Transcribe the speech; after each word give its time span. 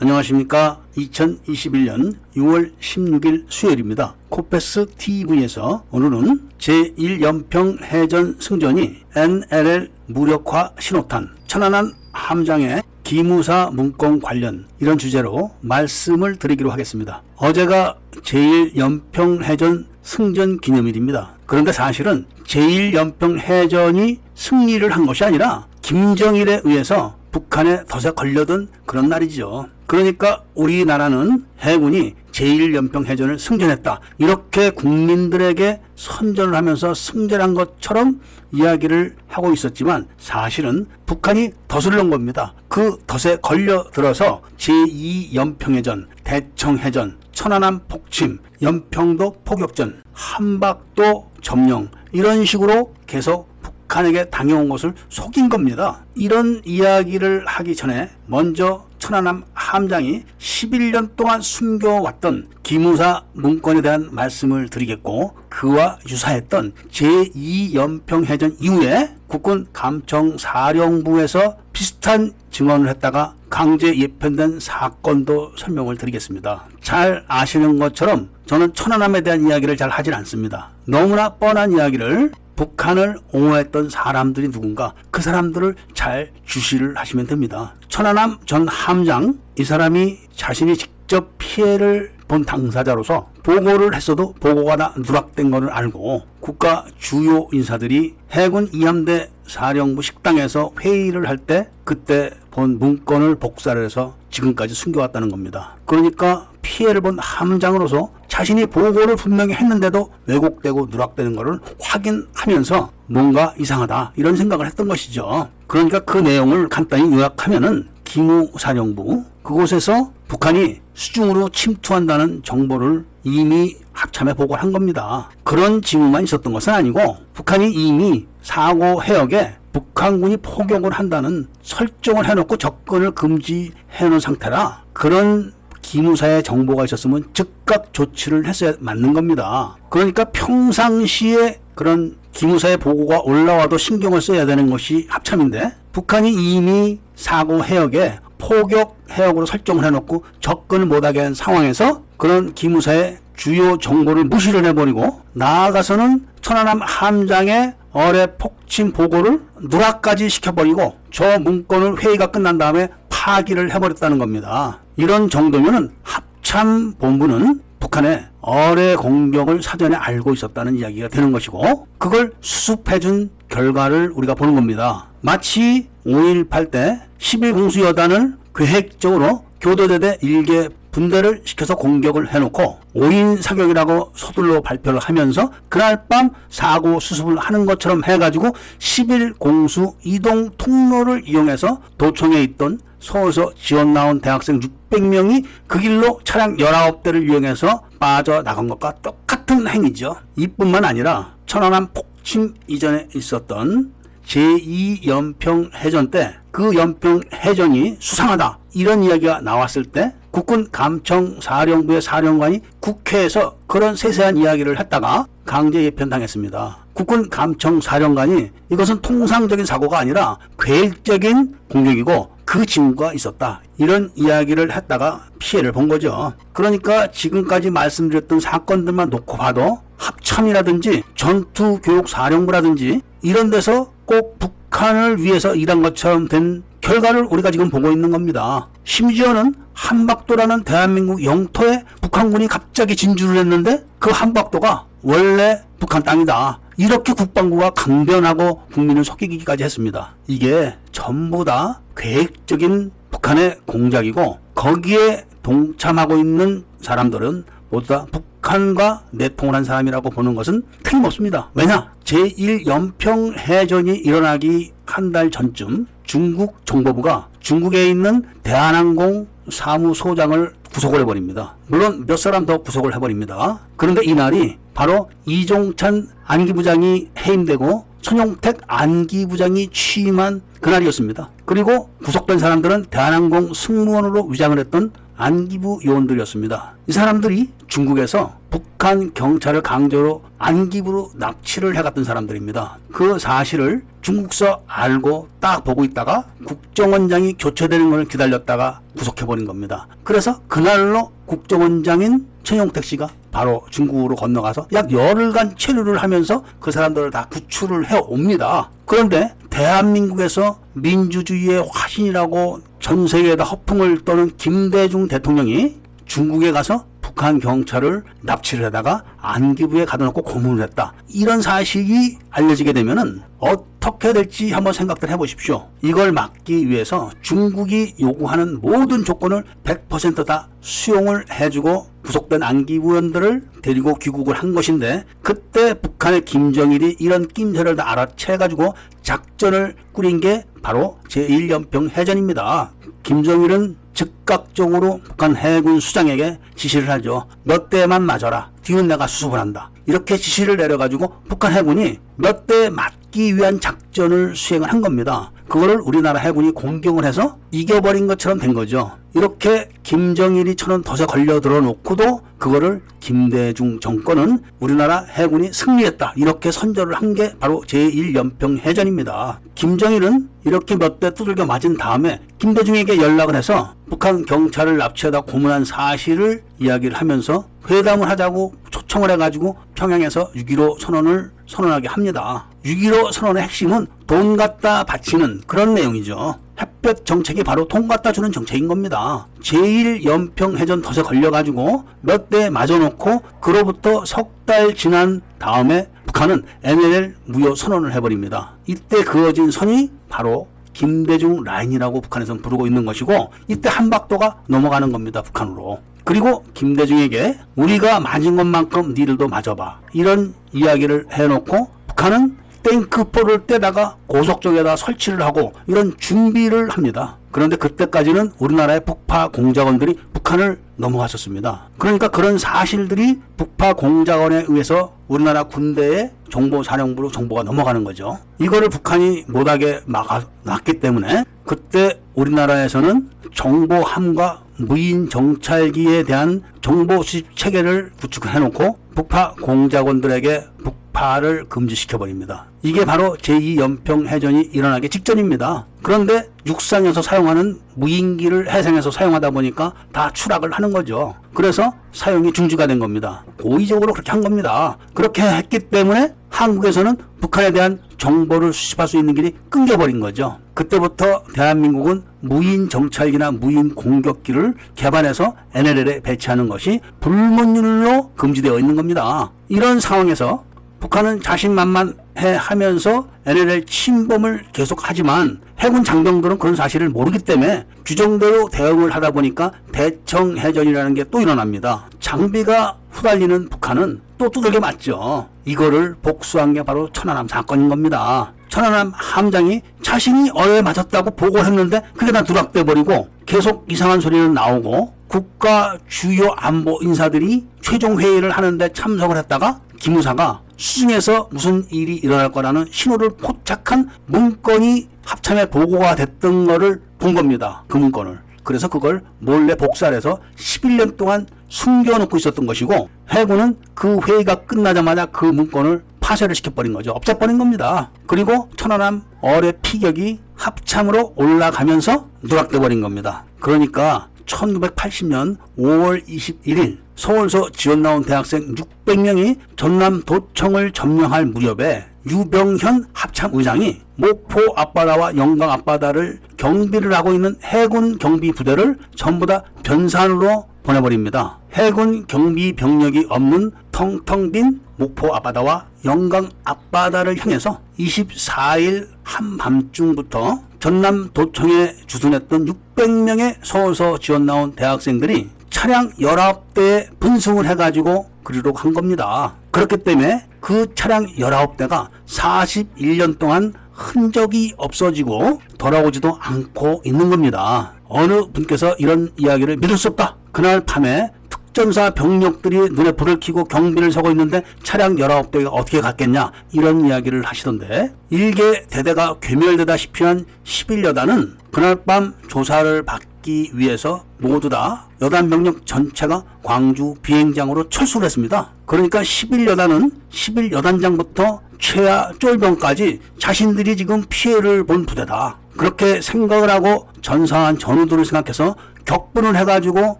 안녕하십니까. 0.00 0.80
2021년 0.96 2.14
6월 2.36 2.70
16일 2.78 3.46
수요일입니다. 3.48 4.14
코페스 4.28 4.86
TV에서 4.96 5.82
오늘은 5.90 6.50
제1연평 6.58 7.82
해전 7.82 8.36
승전이 8.38 8.96
NLL 9.16 9.90
무력화 10.06 10.70
신호탄 10.78 11.30
천안함 11.48 11.92
함장의 12.12 12.84
기무사 13.02 13.70
문건 13.72 14.20
관련 14.20 14.66
이런 14.78 14.98
주제로 14.98 15.50
말씀을 15.62 16.36
드리기로 16.36 16.70
하겠습니다. 16.70 17.22
어제가 17.34 17.96
제1연평 18.12 19.42
해전 19.42 19.86
승전 20.04 20.60
기념일입니다. 20.60 21.34
그런데 21.44 21.72
사실은 21.72 22.24
제1연평 22.44 23.40
해전이 23.40 24.20
승리를 24.36 24.88
한 24.90 25.06
것이 25.06 25.24
아니라 25.24 25.66
김정일에 25.82 26.60
의해서 26.62 27.16
북한의 27.32 27.86
덫에 27.88 28.12
걸려든 28.12 28.68
그런 28.86 29.08
날이죠. 29.08 29.66
그러니까 29.88 30.42
우리나라는 30.54 31.46
해군이 31.60 32.14
제1연평 32.30 33.06
해전을 33.06 33.38
승전했다. 33.38 34.00
이렇게 34.18 34.68
국민들에게 34.70 35.80
선전을 35.96 36.54
하면서 36.54 36.92
승전한 36.92 37.54
것처럼 37.54 38.20
이야기를 38.52 39.16
하고 39.26 39.50
있었지만 39.50 40.06
사실은 40.18 40.86
북한이 41.06 41.52
덫을 41.68 41.96
놓은 41.96 42.10
겁니다. 42.10 42.54
그 42.68 42.98
덫에 43.06 43.38
걸려들어서 43.40 44.42
제2연평해전, 44.58 46.06
대청해전, 46.22 47.16
천안함 47.32 47.80
폭침, 47.88 48.38
연평도 48.60 49.40
포격전, 49.46 50.02
한박도 50.12 51.30
점령 51.40 51.88
이런 52.12 52.44
식으로 52.44 52.92
계속 53.06 53.48
북한에게 53.62 54.28
당해온 54.28 54.68
것을 54.68 54.92
속인 55.08 55.48
겁니다. 55.48 56.04
이런 56.14 56.60
이야기를 56.64 57.46
하기 57.46 57.74
전에 57.74 58.10
먼저 58.26 58.86
천안함 58.98 59.44
함장이 59.68 60.24
11년 60.38 61.14
동안 61.16 61.42
숨겨왔던 61.42 62.48
기무사 62.62 63.24
문건에 63.34 63.82
대한 63.82 64.08
말씀을 64.12 64.68
드리겠고 64.68 65.36
그와 65.48 65.98
유사했던 66.08 66.72
제2연평해전 66.90 68.56
이후에 68.60 69.14
국군 69.26 69.66
감청사령부에서 69.72 71.58
비슷한 71.72 72.32
증언을 72.50 72.88
했다가 72.88 73.34
강제 73.50 73.96
예편된 73.96 74.58
사건도 74.60 75.52
설명을 75.56 75.96
드리겠습니다. 75.96 76.64
잘 76.80 77.24
아시는 77.28 77.78
것처럼 77.78 78.30
저는 78.46 78.72
천안함에 78.74 79.20
대한 79.20 79.46
이야기를 79.46 79.76
잘 79.76 79.90
하진 79.90 80.14
않습니다. 80.14 80.70
너무나 80.86 81.28
뻔한 81.34 81.72
이야기를 81.72 82.32
북한을 82.58 83.18
옹호했던 83.30 83.88
사람들이 83.88 84.50
누군가 84.50 84.92
그 85.12 85.22
사람들을 85.22 85.76
잘 85.94 86.32
주시를 86.44 86.96
하시면 86.96 87.28
됩니다. 87.28 87.76
천안함 87.88 88.38
전 88.46 88.66
함장 88.66 89.38
이 89.56 89.62
사람이 89.62 90.18
자신이 90.34 90.76
직접 90.76 91.38
피해를 91.38 92.10
본 92.26 92.44
당사자로서 92.44 93.30
보고를 93.44 93.94
했어도 93.94 94.34
보고가 94.40 94.76
다 94.76 94.92
누락된 94.96 95.52
것을 95.52 95.70
알고 95.70 96.22
국가 96.40 96.84
주요 96.98 97.46
인사들이 97.52 98.16
해군 98.32 98.68
이함대 98.72 99.30
사령부 99.46 100.02
식당에서 100.02 100.72
회의를 100.80 101.28
할 101.28 101.38
때 101.38 101.68
그때 101.84 102.30
본 102.50 102.80
문건을 102.80 103.36
복사를 103.36 103.82
해서 103.82 104.16
지금까지 104.30 104.74
숨겨왔다는 104.74 105.30
겁니다. 105.30 105.76
그러니까 105.86 106.50
피해를 106.60 107.02
본 107.02 107.18
함장으로서 107.20 108.17
자신이 108.38 108.66
보고를 108.66 109.16
분명히 109.16 109.52
했는데도 109.52 110.12
왜곡되고 110.26 110.86
누락되는 110.92 111.34
것을 111.34 111.58
확인하면서 111.80 112.92
뭔가 113.06 113.52
이상하다 113.58 114.12
이런 114.14 114.36
생각을 114.36 114.64
했던 114.64 114.86
것이죠. 114.86 115.48
그러니까 115.66 115.98
그 115.98 116.18
내용을 116.18 116.68
간단히 116.68 117.12
요약하면은 117.12 117.88
기무 118.04 118.48
사령부 118.56 119.24
그곳에서 119.42 120.12
북한이 120.28 120.80
수중으로 120.94 121.48
침투한다는 121.48 122.42
정보를 122.44 123.04
이미 123.24 123.74
합참에 123.92 124.32
보고를 124.34 124.62
한 124.62 124.70
겁니다. 124.70 125.28
그런 125.42 125.82
징후만 125.82 126.22
있었던 126.22 126.52
것은 126.52 126.72
아니고 126.72 127.16
북한이 127.34 127.72
이미 127.72 128.24
사고 128.42 129.02
해역에 129.02 129.56
북한군이 129.72 130.36
포격을 130.36 130.92
한다는 130.92 131.48
설정을 131.62 132.28
해놓고 132.28 132.56
접근을 132.56 133.10
금지해 133.10 134.08
놓은 134.08 134.20
상태라 134.20 134.84
그런 134.92 135.57
기무사의 135.88 136.42
정보가 136.42 136.84
있었으면 136.84 137.24
즉각 137.32 137.94
조치를 137.94 138.46
했어야 138.46 138.74
맞는 138.78 139.14
겁니다. 139.14 139.74
그러니까 139.88 140.24
평상시에 140.24 141.60
그런 141.74 142.16
기무사의 142.32 142.76
보고가 142.76 143.20
올라와도 143.22 143.78
신경을 143.78 144.20
써야 144.20 144.44
되는 144.44 144.68
것이 144.68 145.06
합참인데 145.08 145.72
북한이 145.92 146.30
이미 146.30 147.00
사고 147.16 147.64
해역에 147.64 148.18
포격 148.36 148.98
해역으로 149.10 149.46
설정을 149.46 149.82
해놓고 149.86 150.24
접근을 150.40 150.84
못하게 150.84 151.20
한 151.20 151.32
상황에서 151.32 152.02
그런 152.18 152.52
기무사의 152.52 153.18
주요 153.34 153.78
정보를 153.78 154.24
무시를 154.24 154.66
해버리고 154.66 155.22
나아가서는 155.32 156.26
천안함 156.42 156.82
함장의 156.82 157.74
어뢰 157.92 158.26
폭침 158.36 158.92
보고를 158.92 159.40
누락까지 159.58 160.28
시켜버리고 160.28 160.96
저 161.10 161.38
문건을 161.38 162.02
회의가 162.02 162.26
끝난 162.26 162.58
다음에 162.58 162.88
파기를 163.08 163.72
해버렸다는 163.74 164.18
겁니다. 164.18 164.80
이런 164.98 165.30
정도면은 165.30 165.90
합참 166.02 166.92
본부는 166.94 167.60
북한의 167.78 168.26
어뢰 168.40 168.96
공격을 168.96 169.62
사전에 169.62 169.94
알고 169.94 170.32
있었다는 170.32 170.76
이야기가 170.76 171.06
되는 171.06 171.30
것이고 171.30 171.86
그걸 171.98 172.32
수습해준 172.40 173.30
결과를 173.48 174.10
우리가 174.12 174.34
보는 174.34 174.56
겁니다. 174.56 175.06
마치 175.20 175.88
5.18 176.04 176.72
때 176.72 177.00
11공수여단을 177.18 178.36
계획적으로 178.52 179.44
교도대대 179.60 180.18
일개 180.20 180.68
분대를 180.98 181.42
시켜서 181.44 181.76
공격을 181.76 182.34
해놓고 182.34 182.80
5인 182.96 183.40
사격이라고 183.40 184.12
서둘러 184.16 184.60
발표를 184.60 184.98
하면서 184.98 185.52
그날 185.68 186.08
밤 186.08 186.30
사고 186.50 186.98
수습을 186.98 187.38
하는 187.38 187.66
것처럼 187.66 188.02
해가지고 188.04 188.50
11공수 188.78 189.94
이동 190.02 190.50
통로를 190.58 191.22
이용해서 191.28 191.80
도청에 191.96 192.42
있던 192.42 192.80
서울서 192.98 193.52
지원 193.56 193.94
나온 193.94 194.20
대학생 194.20 194.58
600명이 194.58 195.44
그 195.68 195.78
길로 195.78 196.18
차량 196.24 196.56
19대를 196.56 197.28
이용해서 197.30 197.84
빠져나간 198.00 198.66
것과 198.66 198.94
똑같은 199.00 199.68
행위죠. 199.68 200.16
이뿐만 200.34 200.84
아니라 200.84 201.36
천안함 201.46 201.90
폭침 201.94 202.54
이전에 202.66 203.06
있었던 203.14 203.92
제2연평 204.26 205.74
해전 205.76 206.10
때 206.10 206.34
그 206.58 206.74
연평 206.74 207.20
해전이 207.32 207.98
수상하다 208.00 208.58
이런 208.74 209.04
이야기가 209.04 209.42
나왔을 209.42 209.84
때 209.84 210.12
국군 210.32 210.68
감청 210.72 211.38
사령부의 211.40 212.02
사령관이 212.02 212.62
국회에서 212.80 213.58
그런 213.68 213.94
세세한 213.94 214.36
이야기를 214.36 214.76
했다가 214.80 215.26
강제 215.44 215.84
예편당했습니다. 215.84 216.78
국군 216.94 217.30
감청 217.30 217.80
사령관이 217.80 218.50
이것은 218.72 219.00
통상적인 219.02 219.66
사고가 219.66 220.00
아니라 220.00 220.36
계획적인 220.60 221.54
공격이고 221.70 222.28
그 222.44 222.66
징후가 222.66 223.12
있었다. 223.12 223.62
이런 223.76 224.10
이야기를 224.16 224.74
했다가 224.74 225.28
피해를 225.38 225.70
본 225.70 225.86
거죠. 225.86 226.32
그러니까 226.52 227.12
지금까지 227.12 227.70
말씀드렸던 227.70 228.40
사건들만 228.40 229.10
놓고 229.10 229.36
봐도 229.36 229.80
합참이라든지 229.96 231.04
전투교육사령부라든지 231.14 233.00
이런 233.22 233.48
데서 233.48 233.92
꼭 234.04 234.40
북 234.40 234.57
한을 234.70 235.20
위해서 235.22 235.54
일한 235.54 235.82
것처럼 235.82 236.28
된 236.28 236.62
결과를 236.80 237.26
우리가 237.30 237.50
지금 237.50 237.68
보고 237.68 237.90
있는 237.90 238.10
겁니다. 238.10 238.68
심지어는 238.84 239.54
한박도라는 239.74 240.64
대한민국 240.64 241.24
영토에 241.24 241.84
북한군이 242.00 242.46
갑자기 242.48 242.96
진주를 242.96 243.36
했는데 243.36 243.84
그 243.98 244.10
한박도가 244.10 244.86
원래 245.02 245.62
북한 245.78 246.02
땅이다. 246.02 246.60
이렇게 246.76 247.12
국방부가 247.12 247.70
강변하고 247.70 248.62
국민을 248.72 249.04
속이기까지 249.04 249.64
했습니다. 249.64 250.14
이게 250.26 250.74
전부 250.92 251.44
다 251.44 251.80
계획적인 251.96 252.92
북한의 253.10 253.58
공작이고 253.66 254.38
거기에 254.54 255.24
동참하고 255.42 256.16
있는 256.16 256.64
사람들은 256.80 257.44
모두 257.70 257.88
다 257.88 258.06
북한과 258.48 259.02
내통을 259.10 259.54
한 259.54 259.62
사람이라고 259.64 260.08
보는 260.10 260.34
것은 260.34 260.62
틀림없습니다. 260.82 261.50
왜냐? 261.54 261.92
제1연평 262.04 263.36
해전이 263.36 263.96
일어나기 263.98 264.72
한 264.86 265.12
달 265.12 265.30
전쯤 265.30 265.86
중국 266.04 266.64
정보부가 266.64 267.28
중국에 267.40 267.88
있는 267.90 268.24
대한항공 268.42 269.26
사무소장을 269.50 270.54
구속을 270.72 271.00
해버립니다. 271.00 271.56
물론 271.66 272.04
몇 272.06 272.18
사람 272.18 272.46
더 272.46 272.58
구속을 272.58 272.94
해버립니다. 272.94 273.60
그런데 273.76 274.02
이날이 274.04 274.56
바로 274.74 275.10
이종찬 275.26 276.08
안기부장이 276.26 277.08
해임되고 277.18 277.84
천용택 278.00 278.60
안기부장이 278.66 279.68
취임한 279.72 280.40
그날이었습니다. 280.60 281.30
그리고 281.44 281.90
구속된 282.04 282.38
사람들은 282.38 282.86
대한항공 282.90 283.52
승무원으로 283.54 284.26
위장을 284.26 284.58
했던 284.58 284.90
안기부 285.16 285.80
요원들이었습니다. 285.84 286.76
이 286.86 286.92
사람들이 286.92 287.50
중국에서 287.66 288.37
북한 288.50 289.12
경찰을 289.12 289.62
강제로 289.62 290.22
안기부로 290.38 291.10
납치를 291.14 291.76
해갔던 291.76 292.04
사람들입니다. 292.04 292.78
그 292.92 293.18
사실을 293.18 293.82
중국서 294.00 294.62
알고 294.66 295.28
딱 295.40 295.64
보고 295.64 295.84
있다가 295.84 296.26
국정원장이 296.46 297.34
교체되는 297.38 297.90
걸 297.90 298.04
기다렸다가 298.06 298.80
구속해버린 298.96 299.44
겁니다. 299.44 299.86
그래서 300.04 300.40
그날로 300.48 301.10
국정원장인 301.26 302.26
최용택 302.42 302.84
씨가 302.84 303.08
바로 303.30 303.62
중국으로 303.68 304.16
건너가서 304.16 304.68
약 304.72 304.90
열흘간 304.90 305.56
체류를 305.56 305.98
하면서 305.98 306.42
그 306.60 306.70
사람들을 306.70 307.10
다 307.10 307.26
구출을 307.30 307.90
해 307.90 307.98
옵니다. 307.98 308.70
그런데 308.86 309.34
대한민국에서 309.50 310.58
민주주의의 310.72 311.68
화신이라고 311.70 312.60
전 312.80 313.06
세계에다 313.06 313.44
허풍을 313.44 314.04
떠는 314.04 314.36
김대중 314.38 315.08
대통령이 315.08 315.76
중국에 316.06 316.52
가서 316.52 316.86
북한 317.18 317.40
경찰을 317.40 318.04
납치를 318.22 318.66
하다가 318.66 319.02
안기부에 319.20 319.86
가둬놓고 319.86 320.22
고문을 320.22 320.62
했다. 320.62 320.92
이런 321.08 321.42
사실이 321.42 322.16
알려지게 322.30 322.72
되면은 322.72 323.22
어떻게 323.38 324.12
될지 324.12 324.52
한번 324.52 324.72
생각들 324.72 325.10
해보십시오. 325.10 325.68
이걸 325.82 326.12
막기 326.12 326.68
위해서 326.68 327.10
중국이 327.20 327.94
요구하는 328.00 328.60
모든 328.60 329.04
조건을 329.04 329.42
100%다 329.64 330.48
수용을 330.60 331.24
해주고 331.28 331.88
구속된 332.04 332.44
안기부원들을 332.44 333.48
데리고 333.62 333.96
귀국을 333.96 334.36
한 334.36 334.54
것인데 334.54 335.04
그때 335.20 335.74
북한의 335.74 336.24
김정일이 336.24 336.98
이런 337.00 337.26
낌새를 337.26 337.74
다 337.74 337.90
알아채가지고 337.90 338.74
작전을 339.02 339.74
꾸린 339.90 340.20
게 340.20 340.44
바로 340.62 341.00
제1연평 341.08 341.90
해전입니다. 341.96 342.70
김정일은 343.02 343.76
즉각적으로 343.98 345.00
북한 345.04 345.34
해군 345.36 345.80
수장에게 345.80 346.38
지시를 346.54 346.88
하죠. 346.90 347.26
몇 347.42 347.68
대만 347.68 348.02
맞아라. 348.02 348.50
뒤는 348.62 348.86
내가 348.86 349.06
수습을 349.08 349.38
한다. 349.40 349.70
이렇게 349.86 350.16
지시를 350.16 350.56
내려가지고 350.56 351.22
북한 351.28 351.52
해군이 351.52 351.98
몇 352.16 352.46
대 352.46 352.70
맞 352.70 352.92
기 353.10 353.36
위한 353.36 353.60
작전을 353.60 354.36
수행을 354.36 354.70
한 354.70 354.80
겁니다. 354.80 355.32
그거를 355.48 355.80
우리나라 355.80 356.20
해군이 356.20 356.50
공격을 356.50 357.06
해서 357.06 357.38
이겨버린 357.50 358.06
것처럼 358.06 358.38
된 358.38 358.52
거죠. 358.52 358.92
이렇게 359.14 359.70
김정일이 359.82 360.54
천원 360.56 360.82
덫에 360.82 361.06
걸려 361.06 361.40
들어 361.40 361.62
놓고도 361.62 362.20
그거를 362.36 362.82
김대중 363.00 363.80
정권은 363.80 364.40
우리나라 364.60 365.00
해군이 365.08 365.50
승리했다. 365.54 366.12
이렇게 366.16 366.52
선전을 366.52 366.94
한 366.94 367.14
게 367.14 367.32
바로 367.40 367.62
제1연평 367.66 368.58
해전입니다. 368.58 369.40
김정일은 369.54 370.28
이렇게 370.44 370.76
몇 370.76 371.00
대 371.00 371.14
두들겨 371.14 371.46
맞은 371.46 371.78
다음에 371.78 372.20
김대중에게 372.38 372.98
연락을 372.98 373.34
해서 373.34 373.74
북한 373.88 374.26
경찰을 374.26 374.76
납치하다 374.76 375.22
고문한 375.22 375.64
사실을 375.64 376.42
이야기를 376.58 376.94
하면서 376.96 377.46
회담을 377.70 378.08
하자고 378.10 378.54
초청을 378.88 379.10
해가지고 379.12 379.56
평양에서 379.76 380.32
6.15 380.32 380.80
선언을 380.80 381.30
선언하게 381.46 381.88
합니다. 381.88 382.46
6.15 382.64 383.12
선언의 383.12 383.44
핵심은 383.44 383.86
돈 384.06 384.36
갖다 384.36 384.82
바치는 384.84 385.42
그런 385.46 385.74
내용이죠. 385.74 386.36
햇볕 386.60 387.04
정책이 387.06 387.44
바로 387.44 387.68
돈 387.68 387.86
갖다 387.86 388.10
주는 388.10 388.32
정책인 388.32 388.66
겁니다. 388.66 389.26
제1연평 389.42 390.56
해전 390.58 390.82
덫에 390.82 391.02
걸려가지고 391.04 391.84
몇 392.00 392.28
대 392.28 392.50
맞아놓고 392.50 393.22
그로부터 393.40 394.04
석 394.04 394.36
달 394.48 394.74
지난 394.74 395.20
다음에 395.38 395.88
북한은 396.06 396.42
NLL 396.64 397.14
무효 397.26 397.54
선언을 397.54 397.92
해버립니다. 397.92 398.54
이때 398.66 399.04
그어진 399.04 399.50
선이 399.50 399.90
바로 400.08 400.48
김대중 400.72 401.42
라인이라고 401.44 402.00
북한에서는 402.00 402.40
부르고 402.40 402.66
있는 402.66 402.86
것이고 402.86 403.30
이때 403.48 403.68
한박도가 403.68 404.38
넘어가는 404.48 404.90
겁니다. 404.90 405.20
북한으로. 405.20 405.80
그리고 406.08 406.42
김대중에게 406.54 407.38
우리가 407.54 408.00
맞은 408.00 408.36
것만큼 408.36 408.94
니들도 408.94 409.28
맞아봐. 409.28 409.80
이런 409.92 410.32
이야기를 410.54 411.08
해놓고 411.12 411.68
북한은 411.88 412.34
탱크포를 412.62 413.46
떼다가 413.46 413.96
고속정에다 414.06 414.76
설치를 414.76 415.20
하고 415.20 415.52
이런 415.66 415.94
준비를 415.98 416.70
합니다. 416.70 417.18
그런데 417.30 417.56
그때까지는 417.56 418.32
우리나라의 418.38 418.86
북파 418.86 419.28
공작원들이 419.28 419.98
북한을 420.14 420.58
넘어갔었습니다. 420.76 421.68
그러니까 421.76 422.08
그런 422.08 422.38
사실들이 422.38 423.20
북파 423.36 423.74
공작원에 423.74 424.46
의해서 424.48 424.94
우리나라 425.08 425.42
군대의 425.42 426.12
정보사령부로 426.30 427.10
정보가 427.10 427.42
넘어가는 427.42 427.84
거죠. 427.84 428.18
이거를 428.38 428.70
북한이 428.70 429.24
못하게 429.28 429.80
막아놨기 429.84 430.80
때문에 430.80 431.24
그때 431.44 432.00
우리나라에서는 432.14 433.10
정보함과 433.34 434.47
무인 434.58 435.08
정찰기에 435.08 436.02
대한 436.02 436.42
정보 436.60 437.02
수집 437.02 437.36
체계를 437.36 437.92
구축해 438.00 438.38
놓고 438.40 438.78
북파 438.94 439.34
공작원들에게 439.40 440.44
북파를 440.64 441.44
금지시켜 441.48 441.98
버립니다. 441.98 442.46
이게 442.62 442.84
바로 442.84 443.16
제2연평 443.16 444.08
해전이 444.08 444.50
일어나기 444.52 444.88
직전입니다. 444.88 445.66
그런데 445.82 446.28
육상에서 446.46 447.02
사용하는 447.02 447.60
무인기를 447.76 448.50
해상에서 448.50 448.90
사용하다 448.90 449.30
보니까 449.30 449.74
다 449.92 450.10
추락을 450.12 450.50
하는 450.50 450.72
거죠. 450.72 451.14
그래서 451.32 451.72
사용이 451.92 452.32
중지가 452.32 452.66
된 452.66 452.80
겁니다. 452.80 453.24
고의적으로 453.40 453.92
그렇게 453.92 454.10
한 454.10 454.20
겁니다. 454.20 454.76
그렇게 454.92 455.22
했기 455.22 455.60
때문에 455.60 456.14
한국에서는 456.30 456.96
북한에 457.20 457.52
대한 457.52 457.80
정보를 457.98 458.52
수집할 458.52 458.88
수 458.88 458.96
있는 458.96 459.14
길이 459.14 459.34
끊겨버린 459.50 460.00
거죠. 460.00 460.38
그때부터 460.54 461.24
대한민국은 461.34 462.02
무인 462.20 462.68
정찰기나 462.68 463.32
무인 463.32 463.74
공격기를 463.74 464.54
개발해서 464.76 465.34
NLL에 465.54 466.00
배치하는 466.00 466.48
것이 466.48 466.80
불문율로 467.00 468.12
금지되어 468.16 468.58
있는 468.58 468.76
겁니다. 468.76 469.30
이런 469.48 469.80
상황에서 469.80 470.44
북한은 470.80 471.20
자신만만해 471.20 472.36
하면서 472.38 473.08
NLL 473.26 473.66
침범을 473.66 474.44
계속하지만 474.52 475.40
해군 475.58 475.82
장병들은 475.82 476.38
그런 476.38 476.54
사실을 476.54 476.88
모르기 476.88 477.18
때문에 477.18 477.66
규정대로 477.84 478.48
대응을 478.48 478.90
하다 478.94 479.10
보니까 479.10 479.50
대청해전이라는 479.72 480.94
게 480.94 481.04
또 481.10 481.20
일어납니다. 481.20 481.86
장비가 482.00 482.76
후달리는 482.90 483.48
북한은 483.48 484.00
또 484.18 484.28
두들겨 484.28 484.60
맞죠. 484.60 485.28
이거를 485.48 485.96
복수한 486.02 486.52
게 486.52 486.62
바로 486.62 486.90
천안함 486.92 487.26
사건인 487.26 487.70
겁니다. 487.70 488.32
천안함 488.50 488.92
함장이 488.94 489.62
자신이 489.82 490.30
어에 490.34 490.60
맞았다고 490.60 491.16
보고했는데 491.16 491.82
그게 491.96 492.12
다 492.12 492.22
누락돼 492.22 492.64
버리고 492.64 493.08
계속 493.24 493.64
이상한 493.70 494.00
소리는 494.00 494.34
나오고 494.34 494.94
국가 495.08 495.78
주요 495.88 496.28
안보 496.36 496.78
인사들이 496.82 497.46
최종 497.62 497.98
회의를 497.98 498.30
하는데 498.30 498.72
참석을 498.72 499.16
했다가 499.16 499.60
기무사가 499.80 500.42
수중에서 500.58 501.28
무슨 501.30 501.64
일이 501.70 501.96
일어날 501.96 502.30
거라는 502.30 502.66
신호를 502.70 503.10
포착한 503.16 503.88
문건이 504.06 504.88
합참에 505.06 505.46
보고가 505.46 505.94
됐던 505.94 506.46
거를 506.46 506.82
본 506.98 507.14
겁니다. 507.14 507.64
그 507.68 507.78
문건을. 507.78 508.18
그래서 508.42 508.68
그걸 508.68 509.02
몰래 509.18 509.54
복사해서 509.54 510.18
11년 510.36 510.96
동안 510.96 511.26
숨겨놓고 511.48 512.16
있었던 512.16 512.46
것이고 512.46 512.88
해군은 513.10 513.56
그 513.74 513.98
회의가 514.06 514.46
끝나자마자 514.46 515.06
그 515.06 515.24
문건을 515.24 515.82
파쇄를 516.00 516.34
시켜버린 516.34 516.72
거죠. 516.72 516.92
없애버린 516.92 517.38
겁니다. 517.38 517.90
그리고 518.06 518.48
천안함 518.56 519.02
어뢰 519.20 519.52
피격이 519.60 520.20
합참으로 520.36 521.12
올라가면서 521.16 522.08
누락돼 522.22 522.58
버린 522.58 522.80
겁니다. 522.80 523.24
그러니까 523.40 524.08
1980년 524.26 525.36
5월 525.58 526.06
21일 526.06 526.78
서울서 526.96 527.50
지원 527.50 527.82
나온 527.82 528.02
대학생 528.02 528.54
600명이 528.54 529.38
전남 529.56 530.02
도청을 530.02 530.72
점령할 530.72 531.26
무렵에 531.26 531.86
유병현 532.08 532.86
합참 532.92 533.30
의장이 533.34 533.80
목포 533.96 534.54
앞바다와 534.56 535.16
영광 535.16 535.50
앞바다를 535.50 536.20
경비를 536.36 536.92
하고 536.94 537.12
있는 537.12 537.36
해군 537.42 537.98
경비 537.98 538.32
부대를 538.32 538.78
전부 538.96 539.26
다 539.26 539.42
변산으로 539.62 540.46
보내버립니다. 540.68 541.38
해군 541.54 542.06
경비 542.06 542.52
병력이 542.52 543.06
없는 543.08 543.52
텅텅 543.72 544.30
빈 544.30 544.60
목포 544.76 545.14
앞바다와 545.14 545.66
영광 545.86 546.28
앞바다를 546.44 547.18
향해서 547.18 547.60
24일 547.78 548.88
한밤중부터 549.02 550.42
전남 550.60 551.10
도청에 551.14 551.74
주둔했던 551.86 552.46
600명의 552.76 553.36
서울서 553.42 553.98
지원 553.98 554.26
나온 554.26 554.52
대학생들이 554.52 555.30
차량 555.48 555.90
19대에 555.92 556.88
분승을 557.00 557.46
해가지고 557.46 558.10
그리로 558.22 558.52
간 558.52 558.74
겁니다. 558.74 559.34
그렇기 559.50 559.78
때문에 559.78 560.26
그 560.40 560.66
차량 560.74 561.06
19대가 561.06 561.88
41년 562.06 563.18
동안 563.18 563.54
흔적이 563.72 564.52
없어지고 564.58 565.40
돌아오지도 565.56 566.18
않고 566.20 566.82
있는 566.84 567.08
겁니다. 567.08 567.72
어느 567.88 568.26
분께서 568.32 568.74
이런 568.78 569.10
이야기를 569.16 569.56
믿을 569.56 569.78
수 569.78 569.88
없다. 569.88 570.16
그날 570.38 570.60
밤에 570.60 571.10
특전사 571.28 571.90
병력들이 571.90 572.68
눈에 572.70 572.92
불을 572.92 573.18
켜고 573.18 573.42
경비를 573.42 573.90
서고 573.90 574.08
있는데 574.12 574.44
차량 574.62 574.94
19대가 574.94 575.48
어떻게 575.50 575.80
갔겠냐 575.80 576.30
이런 576.52 576.86
이야기를 576.86 577.24
하시던데 577.24 577.92
일개 578.10 578.64
대대가 578.68 579.16
괴멸되다시피 579.20 580.04
한 580.04 580.24
11여단은 580.44 581.38
그날 581.50 581.74
밤 581.84 582.14
조사를 582.28 582.84
받기 582.84 583.50
위해서 583.54 584.04
모두 584.18 584.48
다 584.48 584.86
여단 585.02 585.28
병력 585.28 585.66
전체가 585.66 586.22
광주 586.44 586.94
비행장으로 587.02 587.68
철수를 587.68 588.04
했습니다. 588.04 588.52
그러니까 588.64 589.02
11여단은 589.02 589.90
11여단장부터 590.12 591.40
최하 591.58 592.10
쫄병까지 592.18 593.00
자신들이 593.18 593.76
지금 593.76 594.04
피해를 594.08 594.64
본 594.64 594.86
부대다. 594.86 595.38
그렇게 595.56 596.00
생각을 596.00 596.50
하고 596.50 596.88
전사한 597.02 597.58
전우들을 597.58 598.04
생각해서 598.04 598.54
격분을 598.84 599.36
해가지고 599.36 599.98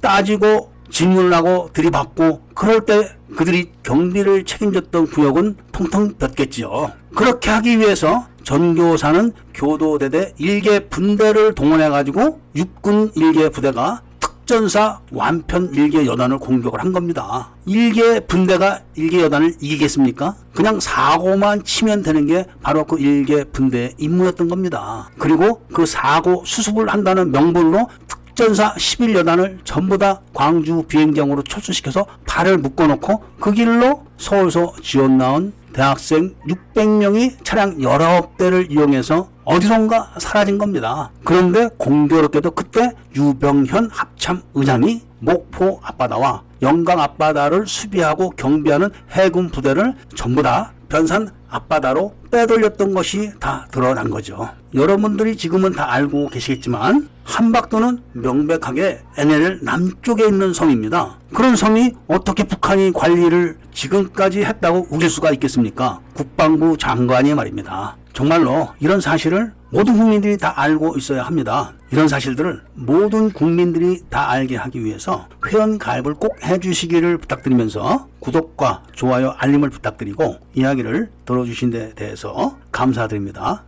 따지고 0.00 0.72
질문을 0.90 1.32
하고 1.34 1.70
들이받고 1.72 2.42
그럴 2.54 2.84
때 2.84 3.10
그들이 3.36 3.70
경비를 3.82 4.44
책임졌던 4.44 5.08
구역은 5.08 5.56
통통 5.72 6.14
볕겠지요. 6.14 6.92
그렇게 7.14 7.50
하기 7.50 7.78
위해서 7.78 8.26
전교사는 8.44 9.32
교도대대 9.54 10.34
일개 10.38 10.88
분대를 10.88 11.54
동원해가지고 11.54 12.40
육군 12.54 13.12
일개 13.16 13.48
부대가 13.48 14.02
특전사 14.44 15.00
완편 15.10 15.72
일개 15.72 16.04
여단을 16.04 16.38
공격을 16.38 16.78
한 16.78 16.92
겁니다. 16.92 17.48
일개 17.64 18.20
분대가 18.20 18.80
일개 18.94 19.22
여단을 19.22 19.54
이기겠습니까? 19.58 20.36
그냥 20.54 20.80
사고만 20.80 21.64
치면 21.64 22.02
되는 22.02 22.26
게 22.26 22.44
바로 22.62 22.84
그 22.84 22.98
일개 22.98 23.44
분대의 23.44 23.94
임무였던 23.96 24.48
겁니다. 24.48 25.08
그리고 25.18 25.62
그 25.72 25.86
사고 25.86 26.44
수습을 26.44 26.88
한다는 26.90 27.32
명분으로 27.32 27.88
특전사 28.06 28.74
11여단을 28.74 29.60
전부 29.64 29.96
다 29.96 30.20
광주 30.34 30.82
비행장으로 30.82 31.42
철수시켜서 31.42 32.04
발을 32.26 32.58
묶어놓고 32.58 33.24
그 33.40 33.52
길로 33.52 34.04
서울서 34.18 34.74
지원 34.82 35.16
나온 35.16 35.54
대학생 35.72 36.34
600명이 36.46 37.44
차량 37.44 37.78
19대를 37.78 38.70
이용해서 38.70 39.28
어디선가 39.44 40.14
사라진 40.18 40.56
겁니다. 40.56 41.10
그런데 41.24 41.68
공교롭게도 41.76 42.52
그때 42.52 42.92
유병현 43.14 43.90
합 43.92 44.13
참 44.24 44.40
의장이 44.54 45.02
목포 45.18 45.80
앞바다와 45.82 46.44
영강 46.62 46.98
앞바다를 46.98 47.66
수비하고 47.66 48.30
경비하는 48.30 48.88
해군 49.10 49.50
부대를 49.50 49.92
전부 50.14 50.42
다 50.42 50.72
변산 50.88 51.28
앞바다로 51.50 52.14
빼돌렸던 52.30 52.94
것이 52.94 53.32
다 53.38 53.68
드러난 53.70 54.08
거죠. 54.08 54.48
여러분들이 54.74 55.36
지금은 55.36 55.72
다 55.72 55.92
알고 55.92 56.30
계시겠지만 56.30 57.06
한박도는 57.24 58.02
명백하게 58.14 59.02
NLL 59.18 59.58
남쪽에 59.60 60.24
있는 60.26 60.54
섬입니다. 60.54 61.18
그런 61.34 61.54
섬이 61.54 61.92
어떻게 62.08 62.44
북한이 62.44 62.92
관리를 62.94 63.58
지금까지 63.74 64.42
했다고 64.42 64.86
우길 64.88 65.10
수가 65.10 65.32
있겠습니까? 65.32 66.00
국방부 66.14 66.78
장관이 66.78 67.34
말입니다. 67.34 67.98
정말로 68.14 68.68
이런 68.78 69.00
사실을 69.00 69.52
모든 69.70 69.98
국민들이 69.98 70.38
다 70.38 70.54
알고 70.56 70.96
있어야 70.96 71.24
합니다. 71.24 71.72
이런 71.90 72.06
사실들을 72.06 72.62
모든 72.74 73.30
국민들이 73.32 74.00
다 74.08 74.30
알게 74.30 74.54
하기 74.56 74.84
위해서 74.84 75.28
회원 75.46 75.78
가입을 75.78 76.14
꼭 76.14 76.36
해주시기를 76.44 77.18
부탁드리면서 77.18 78.08
구독과 78.20 78.84
좋아요 78.92 79.34
알림을 79.36 79.70
부탁드리고 79.70 80.38
이야기를 80.54 81.10
들어주신 81.26 81.70
데 81.70 81.92
대해서 81.94 82.56
감사드립니다. 82.70 83.64